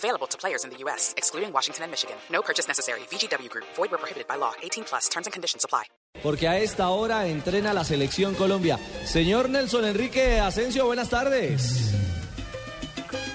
Available 0.00 0.26
to 0.28 0.38
players 0.38 0.64
in 0.64 0.70
the 0.70 0.78
U.S., 0.84 1.12
excluding 1.18 1.52
Washington 1.52 1.84
and 1.84 1.90
Michigan. 1.90 2.16
No 2.32 2.40
purchase 2.40 2.66
necessary. 2.66 3.00
VGW 3.10 3.50
Group. 3.50 3.66
Void 3.76 3.90
where 3.90 3.98
prohibited 3.98 4.26
by 4.26 4.36
law. 4.36 4.52
18 4.62 4.84
plus. 4.84 5.08
Terms 5.10 5.26
and 5.26 5.32
conditions 5.34 5.62
apply. 5.62 5.84
Porque 6.22 6.48
a 6.48 6.58
esta 6.58 6.88
hora 6.88 7.26
entrena 7.26 7.74
la 7.74 7.84
selección 7.84 8.34
Colombia. 8.34 8.78
Señor 9.04 9.50
Nelson 9.50 9.84
Enrique 9.84 10.40
Asensio, 10.40 10.86
buenas 10.86 11.10
tardes. 11.10 11.92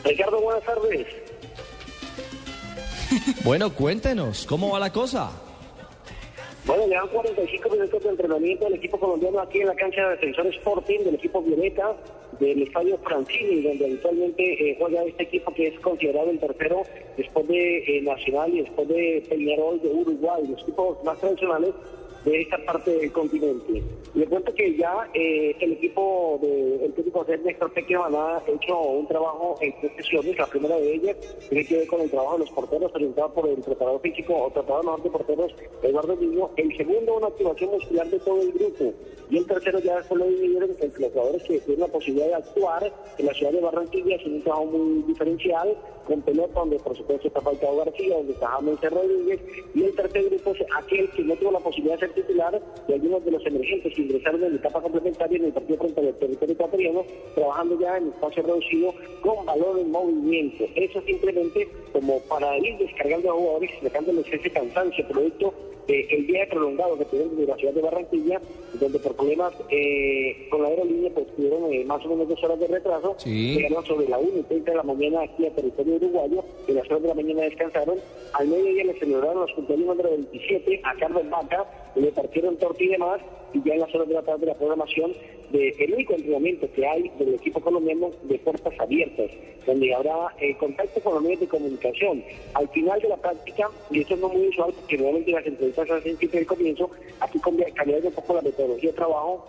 Ricardo, 0.04 0.42
buenas 0.42 0.64
tardes. 0.64 1.08
Bueno, 3.44 3.72
cuéntenos, 3.72 4.46
¿cómo 4.48 4.72
va 4.72 4.80
la 4.80 4.92
cosa? 4.92 5.32
Bueno, 6.86 7.02
le 7.02 7.08
dan 7.08 7.16
45 7.16 7.70
minutos 7.72 8.04
de 8.04 8.10
entrenamiento 8.10 8.66
del 8.66 8.76
equipo 8.76 9.00
colombiano 9.00 9.40
aquí 9.40 9.60
en 9.60 9.68
la 9.68 9.76
cancha 9.76 10.04
de 10.04 10.10
Defensor 10.18 10.46
Sporting 10.48 11.00
del 11.00 11.16
equipo 11.16 11.42
Violeta 11.42 11.96
del 12.40 12.62
estadio 12.62 12.96
Francini, 13.00 13.64
donde 13.64 13.86
habitualmente 13.86 14.70
eh, 14.70 14.76
juega 14.78 15.04
este 15.04 15.24
equipo 15.24 15.52
que 15.52 15.70
es 15.70 15.80
considerado 15.80 16.30
el 16.30 16.40
tercero 16.40 16.84
después 17.18 17.48
de 17.48 17.78
eh, 17.78 18.02
Nacional 18.04 18.54
y 18.54 18.62
después 18.62 18.88
de 18.88 19.24
Peñarol 19.28 19.82
de 19.82 19.88
Uruguay, 19.88 20.44
los 20.48 20.62
equipos 20.62 21.04
más 21.04 21.20
tradicionales 21.20 21.74
de 22.26 22.42
esta 22.42 22.58
parte 22.66 22.92
del 22.92 23.12
continente. 23.12 23.84
Le 24.16 24.26
cuento 24.26 24.54
que 24.54 24.76
ya 24.76 25.10
eh, 25.14 25.56
el 25.60 25.74
equipo 25.74 26.40
del 26.42 26.94
técnico 26.94 27.24
de 27.24 27.38
Néstor 27.38 27.72
Pequeman 27.74 28.16
ha 28.16 28.42
hecho 28.48 28.80
un 28.80 29.08
trabajo 29.08 29.56
en 29.62 29.74
tres 29.80 29.92
sesiones. 29.98 30.38
La 30.38 30.48
primera 30.48 30.76
de 30.76 30.94
ellas 30.96 31.18
tiene 31.50 31.66
que 31.66 31.78
ver 31.78 31.88
con 31.88 32.02
el 32.02 32.10
trabajo 32.10 32.34
de 32.34 32.40
los 32.40 32.52
porteros 32.52 32.92
presentado 32.92 33.34
por 33.34 33.48
el 33.48 33.62
preparador 33.62 34.02
físico 34.02 34.34
o 34.34 34.50
preparador 34.50 35.04
de 35.04 35.10
porteros 35.10 35.56
Eduardo 35.84 36.16
Niño. 36.16 36.50
El 36.56 36.76
segundo, 36.76 37.18
una 37.18 37.28
activación 37.28 37.72
muscular 37.72 38.08
de 38.10 38.20
todo 38.20 38.42
el 38.42 38.52
grupo. 38.52 38.94
Y 39.30 39.38
el 39.38 39.46
tercero 39.48 39.80
ya 39.80 39.98
después 39.98 40.20
lo 40.20 40.28
dividieron 40.28 40.72
entre 40.80 41.02
los 41.02 41.12
jugadores 41.12 41.44
que 41.44 41.60
tienen 41.60 41.82
la 41.82 41.88
posibilidad 41.88 42.28
de 42.28 42.36
actuar 42.36 42.94
en 43.18 43.26
la 43.26 43.34
ciudad 43.34 43.52
de 43.52 43.62
Barranquilla, 43.62 44.18
sin 44.20 44.36
un 44.36 44.42
trabajo 44.44 44.66
muy 44.66 45.04
diferencial, 45.04 45.78
con 46.08 46.22
pelota 46.22 46.60
donde 46.60 46.80
por 46.80 46.96
supuesto 46.96 47.28
está 47.28 47.42
Falcao 47.42 47.78
García, 47.78 48.18
donde 48.18 48.34
está 48.34 48.48
James 48.48 48.82
Rodríguez. 48.82 49.42
Y 49.74 49.84
el 49.84 49.96
tercer 49.96 50.30
grupo 50.30 50.52
es 50.52 50.66
aquel 50.78 51.10
que 51.12 51.24
no 51.24 51.36
tuvo 51.36 51.52
la 51.52 51.60
posibilidad 51.60 52.00
de 52.00 52.08
ser 52.08 52.15
titular 52.16 52.62
de 52.88 52.94
algunos 52.94 53.24
de 53.24 53.32
los 53.32 53.46
emergentes 53.46 53.94
que 53.94 54.02
ingresaron 54.02 54.44
en 54.44 54.52
la 54.54 54.58
etapa 54.58 54.82
complementaria 54.82 55.38
en 55.38 55.46
el 55.46 55.54
partido 55.54 55.78
frente 55.78 56.02
al 56.02 56.14
territorio 56.16 56.54
ecuatoriano, 56.54 57.06
trabajando 57.36 57.80
ya 57.80 57.98
en 57.98 58.08
espacio 58.08 58.44
reducido 58.44 58.94
con 59.22 59.46
balón 59.46 59.80
en 59.80 59.92
movimiento. 59.92 60.66
Eso 60.76 61.02
simplemente 61.02 61.68
como 61.94 62.20
para 62.22 62.58
ir 62.58 62.78
descargando 62.78 63.30
a 63.30 63.34
jugadores, 63.34 63.72
dejándoles 63.82 64.26
ese 64.34 64.50
cansancio 64.50 65.08
producto 65.08 65.54
del 65.88 66.28
día 66.28 66.48
prolongado 66.50 66.98
que 66.98 67.06
tuvieron 67.06 67.40
en 67.40 67.48
la 67.48 67.56
ciudad 67.56 67.74
de 67.74 67.82
Barranquilla, 67.82 68.42
donde 68.80 69.00
por 69.00 69.16
problemas 69.16 69.54
eh, 69.70 70.48
con 70.50 70.64
la 70.64 70.70
aerolínea 70.70 71.12
pues 71.14 71.28
tuvieron 71.36 71.72
eh, 71.72 71.84
más 71.86 72.04
o 72.06 72.10
menos 72.10 72.28
dos 72.28 72.44
horas 72.44 72.60
de 72.60 72.68
retraso, 72.68 73.16
llegaron 73.24 73.86
sobre 73.86 74.10
la 74.10 74.18
1 74.18 74.40
y 74.40 74.44
30 74.44 74.72
de 74.72 74.78
la 74.78 74.84
mañana 74.84 75.22
aquí 75.22 75.46
a 75.46 75.54
territorio 75.54 75.96
uruguayo, 75.96 76.44
y 76.68 76.72
las 76.72 76.86
horas 76.88 77.04
de 77.04 77.08
la 77.10 77.14
mañana 77.14 77.42
descansaron, 77.44 78.00
al 78.34 78.48
mediodía 78.48 78.86
le 78.86 79.00
celebraron 79.00 79.42
los 79.42 79.52
cumpleaños 79.54 79.88
número 79.88 80.10
27 80.10 80.82
a 80.84 80.96
Carlos 80.96 81.30
Vaca, 81.30 81.66
le 82.06 82.12
partieron 82.12 82.56
torta 82.58 82.84
y 82.84 82.88
demás, 82.88 83.20
y 83.54 83.64
ya 83.68 83.74
en 83.74 83.80
las 83.80 83.96
horas 83.96 84.08
de 84.08 84.14
la 84.14 84.22
tarde 84.22 84.42
de 84.42 84.46
la 84.48 84.54
programación 84.54 85.12
del 85.52 85.94
único 85.94 86.14
entrenamiento 86.14 86.68
que 86.74 86.86
hay 86.86 87.10
del 87.18 87.36
equipo 87.36 87.60
colombiano 87.60 88.12
de 88.24 88.38
puertas 88.40 88.74
abiertas, 88.80 89.32
donde 89.66 89.94
habrá 89.94 90.34
eh, 90.40 90.56
contacto 90.58 91.02
con 91.02 91.16
los 91.16 91.24
medios 91.24 91.40
de 91.40 91.48
comunicación. 91.48 92.24
Al 92.54 92.68
final 92.70 93.02
de 93.02 93.10
la 93.10 93.18
práctica, 93.18 93.70
y 93.90 94.02
esto 94.02 94.18
no 94.18 94.28
es 94.28 94.34
muy 94.38 94.48
usual 94.50 94.74
porque 94.74 94.98
normalmente 94.98 95.32
las 95.32 95.48
entrevistas 95.48 95.88
se 95.88 95.94
hacen 95.94 96.18
siempre 96.18 96.40
al 96.42 96.46
comienzo, 96.46 96.92
aquí 97.20 97.40
cambiando 97.74 98.08
un 98.10 98.14
poco 98.14 98.34
la 98.36 98.42
metodología 98.42 98.92
de 98.92 98.96
trabajo 98.96 99.46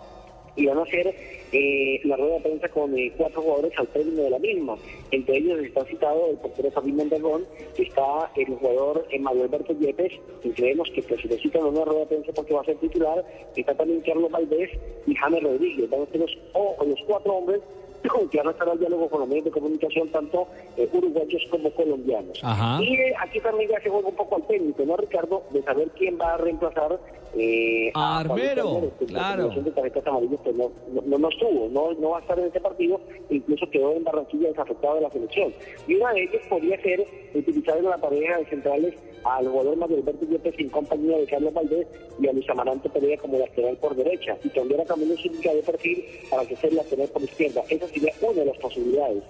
y 0.57 0.65
van 0.65 0.79
a 0.79 0.81
hacer 0.81 1.15
eh, 1.53 2.01
la 2.03 2.17
rueda 2.17 2.35
de 2.35 2.41
prensa 2.41 2.69
con 2.69 2.97
eh, 2.97 3.13
cuatro 3.15 3.41
jugadores 3.41 3.71
al 3.77 3.87
término 3.87 4.23
de 4.23 4.29
la 4.31 4.39
misma. 4.39 4.75
Entre 5.11 5.37
ellos 5.37 5.59
está 5.63 5.85
citado 5.85 6.31
el 6.31 6.37
portero 6.37 6.71
Fabián 6.71 6.97
Mondragón, 6.97 7.45
está 7.77 8.31
el 8.35 8.47
jugador 8.55 9.07
Manuel 9.19 9.43
Alberto 9.43 9.73
Yepes, 9.79 10.13
y 10.43 10.49
creemos 10.49 10.89
que 10.91 11.03
pues, 11.03 11.23
en 11.23 11.63
una 11.63 11.85
rueda 11.85 12.01
de 12.01 12.05
prensa 12.07 12.33
porque 12.33 12.53
va 12.53 12.61
a 12.61 12.65
ser 12.65 12.75
titular, 12.77 13.23
está 13.55 13.73
también 13.75 14.01
Carlos 14.01 14.31
Valdés 14.31 14.71
y 15.05 15.15
James 15.15 15.43
Rodríguez. 15.43 15.89
Van 15.89 16.01
a 16.01 16.05
ser 16.07 16.19
los, 16.19 16.37
los 16.85 16.99
cuatro 17.07 17.33
hombres 17.35 17.61
que 18.31 18.37
van 18.37 18.47
a 18.47 18.51
estar 18.51 18.69
al 18.69 18.79
diálogo 18.79 19.09
con 19.09 19.21
los 19.21 19.29
medios 19.29 19.45
de 19.45 19.51
comunicación, 19.51 20.09
tanto 20.09 20.47
eh, 20.75 20.89
uruguayos 20.91 21.41
como 21.49 21.71
colombianos. 21.71 22.41
Y 22.81 22.93
eh, 22.93 23.13
aquí 23.19 23.39
también 23.39 23.69
ya 23.69 23.81
se 23.81 23.89
juega 23.89 24.09
un 24.09 24.15
poco 24.15 24.35
al 24.35 24.47
técnico, 24.47 24.83
¿no, 24.85 24.97
Ricardo? 24.97 25.43
De 25.51 25.61
saber 25.63 25.89
quién 25.97 26.17
va 26.19 26.33
a 26.33 26.37
reemplazar 26.37 26.99
eh, 27.35 27.91
a 27.93 28.19
Armero. 28.19 28.91
claro. 29.07 29.49
De 29.49 29.71
tarjetas 29.71 30.07
amarillas, 30.07 30.39
pues 30.43 30.55
no, 30.55 30.71
no, 31.05 31.17
no, 31.17 31.29
estuvo, 31.29 31.67
no, 31.69 31.93
no 31.93 32.09
va 32.11 32.17
a 32.17 32.21
estar 32.21 32.39
en 32.39 32.45
este 32.45 32.59
partido, 32.59 32.99
incluso 33.29 33.69
quedó 33.69 33.93
en 33.93 34.03
Barranquilla 34.03 34.49
desafectado 34.49 34.95
de 34.95 35.01
la 35.01 35.09
selección. 35.11 35.53
Y 35.87 35.95
una 35.95 36.13
de 36.13 36.23
ellas 36.23 36.41
podría 36.49 36.81
ser 36.81 37.05
utilizar 37.33 37.77
en 37.77 37.85
la 37.85 37.97
pareja 37.97 38.37
de 38.37 38.45
centrales 38.45 38.93
al 39.23 39.47
jugador 39.47 39.77
Manuel 39.77 40.01
Alberto 40.01 40.25
Yepes 40.25 40.59
en 40.59 40.69
compañía 40.69 41.17
de 41.17 41.25
Carlos 41.25 41.53
Valdés 41.53 41.87
y 42.19 42.27
a 42.27 42.33
Luis 42.33 42.49
Amarante 42.49 42.89
Pereira 42.89 43.21
como 43.21 43.37
lateral 43.37 43.77
por 43.77 43.95
derecha 43.95 44.37
y 44.43 44.49
cambiar 44.49 44.81
a 44.81 44.85
Camilo 44.85 45.15
Zúñiga 45.17 45.53
de 45.53 45.63
perfil 45.63 46.03
para 46.29 46.45
que 46.45 46.55
sea 46.55 46.71
lateral 46.71 47.07
por 47.09 47.21
izquierda. 47.23 47.63
Esa 47.69 47.87
sería 47.87 48.13
una 48.21 48.33
de 48.41 48.45
las 48.45 48.57
posibilidades. 48.57 49.23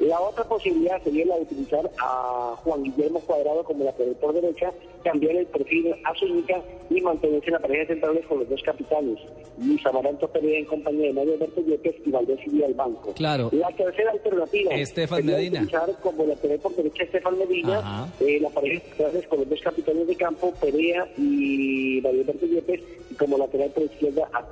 La 0.00 0.20
otra 0.20 0.44
posibilidad 0.44 1.02
sería 1.02 1.26
la 1.26 1.36
de 1.36 1.42
utilizar 1.42 1.90
a 1.98 2.56
Juan 2.64 2.82
Guillermo 2.82 3.20
Cuadrado 3.20 3.64
como 3.64 3.84
lateral 3.84 4.14
por 4.16 4.32
derecha, 4.32 4.72
cambiar 5.02 5.36
el 5.36 5.46
perfil 5.46 5.94
a 6.04 6.14
Zúñiga 6.18 6.62
y 6.90 7.00
mantenerse 7.00 7.46
en 7.48 7.52
la 7.52 7.58
pareja 7.60 7.86
centrales 7.86 8.26
con 8.26 8.38
los 8.40 8.48
dos 8.48 8.62
capitanes, 8.62 9.18
Luis 9.58 9.84
Amaranto 9.86 10.26
Pereira 10.28 10.58
en 10.58 10.64
compañía 10.64 11.08
de 11.08 11.12
Mario 11.12 11.34
Alberto 11.34 11.62
Yepes 11.62 11.96
y 12.04 12.10
Valdés 12.10 12.40
y 12.46 12.62
al 12.62 12.74
banco. 12.74 13.12
Claro. 13.14 13.50
La 13.52 13.68
tercera 13.68 14.10
alternativa 14.10 14.74
Estefan 14.74 15.26
Medina. 15.26 15.60
utilizar 15.60 15.90
como 16.02 16.26
lateral 16.26 16.58
por 16.58 16.74
derecha 16.74 17.04
Estefan 17.04 17.38
Medina, 17.38 18.08
eh, 18.20 18.38
la 18.40 18.50
pareja 18.50 18.82
centrales 18.88 19.26
con 19.34 19.40
los 19.40 19.50
dos 19.50 19.60
capitanes 19.62 20.06
de 20.06 20.14
campo, 20.14 20.54
Perea 20.60 21.08
y 21.18 21.98
Alberto 22.06 22.46
Yepes, 22.46 22.80
y 23.10 23.14
como 23.14 23.36
lateral 23.36 23.70
por 23.70 23.82
izquierda 23.82 24.28
a. 24.32 24.44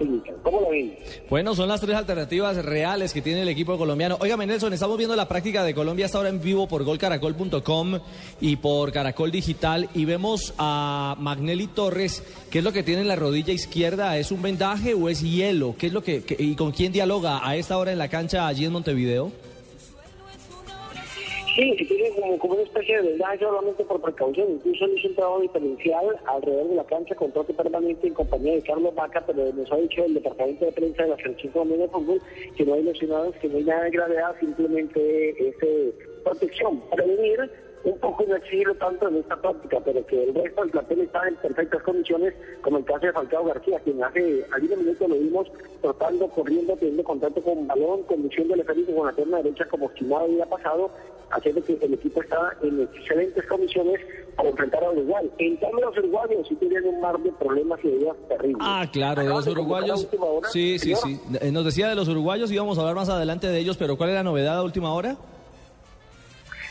¿Cómo 0.42 0.60
lo 0.60 0.70
ven? 0.70 0.96
Bueno, 1.30 1.54
son 1.54 1.68
las 1.68 1.80
tres 1.80 1.94
alternativas 1.94 2.64
reales 2.64 3.12
que 3.12 3.22
tiene 3.22 3.42
el 3.42 3.48
equipo 3.48 3.78
colombiano. 3.78 4.18
Oiga, 4.20 4.36
Nelson, 4.36 4.72
estamos 4.72 4.98
viendo 4.98 5.14
la 5.14 5.28
práctica 5.28 5.62
de 5.62 5.74
Colombia 5.74 6.06
hasta 6.06 6.18
ahora 6.18 6.30
en 6.30 6.40
vivo 6.40 6.66
por 6.66 6.82
golcaracol.com 6.82 8.00
y 8.40 8.56
por 8.56 8.90
Caracol 8.90 9.30
Digital 9.30 9.88
y 9.94 10.04
vemos 10.04 10.54
a 10.58 11.14
Magnelli 11.20 11.68
Torres, 11.68 12.24
¿qué 12.50 12.58
es 12.58 12.64
lo 12.64 12.72
que 12.72 12.82
tiene 12.82 13.02
en 13.02 13.08
la 13.08 13.16
rodilla 13.16 13.52
izquierda? 13.52 14.18
¿Es 14.18 14.32
un 14.32 14.42
vendaje 14.42 14.94
o 14.94 15.08
es 15.08 15.22
hielo? 15.22 15.76
¿Qué 15.78 15.86
es 15.86 15.92
lo 15.92 16.02
que, 16.02 16.24
y 16.38 16.56
con 16.56 16.72
quién 16.72 16.92
dialoga 16.92 17.46
a 17.46 17.54
esta 17.54 17.78
hora 17.78 17.92
en 17.92 17.98
la 17.98 18.08
cancha 18.08 18.48
allí 18.48 18.64
en 18.64 18.72
Montevideo? 18.72 19.30
Sí, 21.54 21.76
tiene 21.86 22.10
como, 22.12 22.38
como, 22.38 22.54
una 22.54 22.62
especie 22.62 22.96
de 22.96 23.08
vendaje 23.10 23.40
solamente 23.40 23.84
por 23.84 24.00
precaución. 24.00 24.52
Incluso 24.52 24.88
hizo 24.88 25.08
un 25.08 25.14
trabajo 25.14 25.40
diferencial 25.40 26.18
alrededor 26.24 26.68
de 26.68 26.76
la 26.76 26.84
cancha 26.84 27.14
con 27.14 27.30
toque 27.32 27.52
permanente 27.52 28.06
en 28.06 28.14
compañía 28.14 28.54
de 28.54 28.62
Carlos 28.62 28.94
Vaca, 28.94 29.22
pero 29.26 29.52
nos 29.52 29.70
ha 29.70 29.76
dicho 29.76 30.02
el 30.02 30.14
departamento 30.14 30.64
de 30.64 30.72
prensa 30.72 31.02
de 31.02 31.10
la 31.10 31.16
Selección 31.16 31.52
Colombiana 31.52 31.82
de 31.82 31.88
Fútbol 31.90 32.22
que 32.56 32.64
no 32.64 32.74
hay 32.74 32.82
lesionados, 32.84 33.36
que 33.36 33.48
no 33.48 33.58
hay 33.58 33.64
nada 33.64 33.84
de 33.84 33.90
gravedad, 33.90 34.34
simplemente 34.40 35.48
es 35.48 35.54
eh, 35.62 35.92
protección, 36.24 36.80
prevenir 36.90 37.50
un 37.84 37.98
poco 37.98 38.24
inaccesible 38.24 38.74
tanto 38.74 39.08
en 39.08 39.16
esta 39.16 39.36
práctica, 39.36 39.78
pero 39.84 40.06
que 40.06 40.24
el 40.24 40.34
resto 40.34 40.60
del 40.62 40.70
plantel 40.70 41.00
está 41.00 41.26
en 41.28 41.36
perfectas 41.36 41.82
condiciones, 41.82 42.34
como 42.60 42.78
el 42.78 42.84
caso 42.84 43.06
de 43.06 43.12
Falcao 43.12 43.44
García, 43.44 43.80
quien 43.80 44.02
hace 44.02 44.44
algunos 44.52 44.78
minutos 44.78 45.08
lo 45.08 45.14
vimos 45.16 45.48
trotando, 45.80 46.28
corriendo, 46.28 46.76
teniendo 46.76 47.04
contacto 47.04 47.42
con 47.42 47.66
balón, 47.66 48.02
conducción 48.04 48.48
del 48.48 48.60
efecto 48.60 48.94
con 48.94 49.06
la 49.06 49.12
pierna 49.12 49.38
derecha 49.38 49.64
como 49.66 49.90
si 49.98 50.04
nada 50.04 50.22
había 50.22 50.46
pasado, 50.46 50.90
haciendo 51.30 51.62
que 51.64 51.78
el 51.80 51.94
equipo 51.94 52.22
está 52.22 52.56
en 52.62 52.82
excelentes 52.82 53.46
condiciones 53.46 54.00
para 54.36 54.50
enfrentar 54.50 54.84
a 54.84 54.90
Uruguay. 54.90 55.30
En 55.38 55.56
cambio, 55.56 55.86
los 55.86 55.98
uruguayos 55.98 56.46
sí 56.48 56.54
tienen 56.56 56.86
un 56.86 57.00
mar 57.00 57.18
de 57.18 57.32
problemas 57.32 57.80
y 57.82 57.88
ideas 57.88 58.16
terribles. 58.28 58.58
Ah, 58.60 58.86
claro, 58.92 59.22
de 59.22 59.28
los 59.28 59.46
uruguayos. 59.46 60.08
Sí, 60.52 60.78
sí, 60.78 60.94
sí. 60.94 61.20
Nos 61.50 61.64
decía 61.64 61.88
de 61.88 61.94
los 61.94 62.08
uruguayos, 62.08 62.50
íbamos 62.52 62.78
a 62.78 62.82
hablar 62.82 62.96
más 62.96 63.08
adelante 63.08 63.48
de 63.48 63.58
ellos, 63.58 63.76
pero 63.76 63.96
¿cuál 63.96 64.10
es 64.10 64.14
la 64.14 64.22
novedad 64.22 64.58
a 64.58 64.62
última 64.62 64.92
hora? 64.92 65.16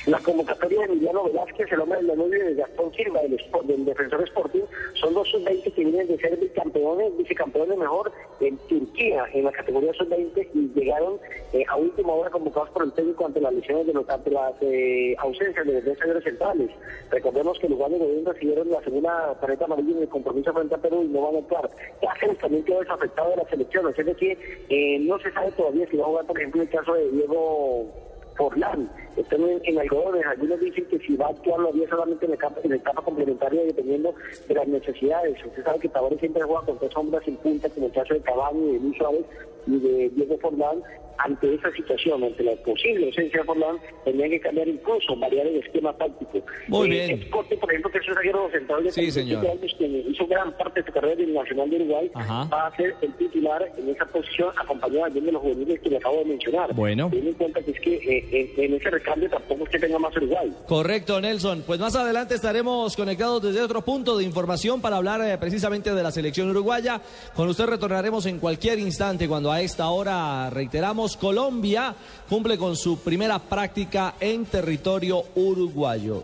La 0.07 0.17
convocatoria 0.17 0.79
de 0.79 0.85
Emiliano 0.85 1.25
Velázquez, 1.25 1.71
el 1.71 1.79
hombre 1.79 1.99
del 1.99 2.07
Danubio, 2.07 2.43
y 2.43 2.53
de 2.53 2.55
Gastón 2.55 2.91
Silva, 2.91 3.21
del, 3.21 3.85
defensor 3.85 4.23
Sporting, 4.23 4.63
son 4.95 5.13
dos 5.13 5.29
sub-20 5.29 5.71
que 5.71 5.83
vienen 5.83 6.07
de 6.07 6.17
ser 6.17 6.35
bicampeones, 6.37 7.15
vicecampeones 7.17 7.77
mejor 7.77 8.11
en 8.39 8.57
Turquía, 8.67 9.25
en 9.31 9.43
la 9.45 9.51
categoría 9.51 9.93
sub-20, 9.93 10.47
y 10.55 10.79
llegaron 10.79 11.19
eh, 11.53 11.63
a 11.67 11.75
última 11.75 12.13
hora 12.13 12.31
convocados 12.31 12.71
por 12.71 12.83
el 12.83 12.93
técnico 12.93 13.27
ante 13.27 13.41
las 13.41 13.53
lesiones 13.53 13.85
de 13.85 13.93
los, 13.93 14.09
ante 14.09 14.31
las 14.31 14.53
eh, 14.61 15.15
ausencias 15.19 15.67
de 15.67 15.95
señores 15.95 16.23
centrales. 16.23 16.71
Recordemos 17.11 17.59
que 17.59 17.69
los 17.69 17.77
de 17.77 17.97
gobierno 17.99 18.31
recibieron 18.33 18.71
la 18.71 18.81
segunda 18.81 19.39
tarjeta 19.39 19.65
amarilla 19.65 19.97
en 19.97 20.01
el 20.01 20.09
compromiso 20.09 20.51
frente 20.51 20.73
a 20.73 20.79
Perú 20.79 21.03
y 21.03 21.09
no 21.09 21.21
van 21.21 21.35
a 21.35 21.39
actuar. 21.39 21.69
Cáceres 22.01 22.39
también 22.39 22.63
quedó 22.63 22.79
desafectado 22.79 23.29
de 23.29 23.37
la 23.37 23.49
selección, 23.49 23.87
es 23.95 24.03
decir, 24.03 24.35
eh, 24.67 24.97
no 24.99 25.19
se 25.19 25.31
sabe 25.31 25.51
todavía 25.51 25.87
si 25.91 25.97
va 25.97 26.05
a 26.05 26.07
jugar, 26.07 26.25
por 26.25 26.39
ejemplo, 26.39 26.63
el 26.63 26.69
caso 26.69 26.95
de 26.95 27.07
Diego 27.11 28.10
Forlán. 28.41 28.89
Están 29.15 29.41
en, 29.41 29.59
en 29.63 29.79
algodones. 29.79 30.25
Algunos 30.25 30.59
dicen 30.59 30.85
que 30.85 30.97
si 30.99 31.15
va 31.15 31.27
a 31.27 31.29
actuar 31.29 31.59
lo 31.59 31.69
haría 31.69 31.87
solamente 31.89 32.25
en 32.25 32.33
etapa, 32.33 32.59
en 32.63 32.73
etapa 32.73 33.01
complementaria 33.03 33.63
dependiendo 33.63 34.13
de 34.47 34.55
las 34.55 34.67
necesidades. 34.67 35.37
Usted 35.45 35.63
sabe 35.63 35.79
que 35.79 35.89
Tavares 35.89 36.19
siempre 36.19 36.41
juega 36.43 36.61
con 36.65 36.79
tres 36.79 36.91
sombras 36.91 37.23
sin 37.23 37.35
punta, 37.37 37.69
como 37.69 37.85
el 37.87 37.91
caso 37.93 38.13
de 38.15 38.19
y 38.21 38.71
de 38.73 38.79
Luis 38.79 38.97
Suárez 38.97 39.25
y 39.67 39.77
de 39.79 40.09
Diego 40.09 40.37
Forlán. 40.39 40.81
Ante 41.23 41.53
esa 41.53 41.69
situación, 41.73 42.23
ante 42.23 42.41
la 42.43 42.55
posible 42.63 43.05
ausencia 43.05 43.41
de 43.41 43.45
Forlán, 43.45 43.77
tendrían 44.03 44.31
que 44.31 44.39
cambiar 44.39 44.67
incluso, 44.67 45.15
variar 45.17 45.45
el 45.45 45.57
esquema 45.57 45.93
táctico. 45.95 46.41
Muy 46.67 46.87
Eh, 46.87 47.05
bien. 47.05 47.27
Scott, 47.27 47.47
por 47.59 47.69
ejemplo, 47.69 47.91
que 47.91 47.99
es 47.99 48.07
un 48.07 48.15
zaguero 48.15 48.49
central 48.49 48.83
de 48.83 48.91
Sí, 48.91 49.01
37 49.11 49.29
señor. 49.41 49.45
años 49.59 49.75
que 49.77 49.85
hizo 49.85 50.25
gran 50.25 50.51
parte 50.57 50.79
de 50.81 50.87
su 50.87 50.91
carrera 50.93 51.13
en 51.21 51.29
el 51.29 51.33
Nacional 51.35 51.69
de 51.69 51.75
Uruguay, 51.75 52.09
Ajá. 52.15 52.45
va 52.51 52.65
a 52.65 52.75
ser 52.75 52.95
el 53.01 53.13
titular 53.17 53.71
en 53.77 53.89
esa 53.89 54.05
posición, 54.05 54.49
acompañado 54.57 55.03
también 55.03 55.25
de 55.25 55.31
los 55.33 55.41
juveniles 55.43 55.79
que 55.81 55.89
le 55.91 55.97
acabo 55.97 56.17
de 56.17 56.25
mencionar. 56.25 56.73
Bueno. 56.73 57.09
Ten 57.11 57.27
en 57.27 57.33
cuenta 57.35 57.61
que 57.61 57.71
es 57.71 57.79
que 57.81 57.93
eh, 57.97 58.27
en, 58.31 58.73
ese 58.73 58.89
recambio 58.89 59.29
tampoco 59.29 59.65
es 59.65 59.69
que 59.69 59.79
tenga 59.79 59.99
más 59.99 60.15
Uruguay. 60.15 60.51
Correcto, 60.67 61.19
Nelson. 61.19 61.63
Pues 61.65 61.79
más 61.79 61.95
adelante 61.95 62.35
estaremos 62.35 62.95
conectados 62.95 63.43
desde 63.43 63.61
otro 63.61 63.81
punto 63.81 64.17
de 64.17 64.23
información 64.23 64.81
para 64.81 64.97
hablar 64.97 65.21
eh, 65.21 65.37
precisamente 65.37 65.93
de 65.93 66.03
la 66.03 66.11
selección 66.11 66.49
uruguaya. 66.49 67.01
Con 67.35 67.49
usted 67.49 67.65
retornaremos 67.65 68.25
en 68.25 68.39
cualquier 68.39 68.79
instante 68.79 69.27
cuando 69.27 69.51
a 69.51 69.61
esta 69.61 69.89
hora, 69.89 70.49
reiteramos, 70.49 71.17
Colombia 71.17 71.95
cumple 72.29 72.57
con 72.57 72.75
su 72.75 72.99
primera 72.99 73.39
práctica 73.39 74.15
en 74.19 74.45
territorio 74.45 75.23
uruguayo. 75.35 76.23